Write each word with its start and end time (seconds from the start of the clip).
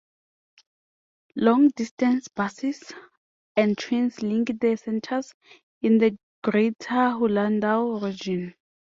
Long-distance 1.35 2.27
buses 2.29 2.83
and 3.55 3.77
trains 3.77 4.23
link 4.23 4.47
the 4.59 4.75
centers 4.75 5.31
in 5.83 5.99
the 5.99 6.17
greater 6.41 7.11
Huludao 7.19 8.01
region. 8.03 8.55